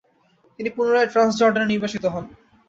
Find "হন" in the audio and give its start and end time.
2.13-2.25